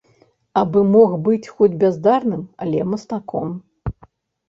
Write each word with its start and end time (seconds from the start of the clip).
А 0.61 0.63
бы 0.75 0.81
мог 0.93 1.13
быць 1.27 1.51
хоць 1.59 1.79
бяздарным, 1.85 2.43
але 2.67 2.91
мастаком. 2.97 3.57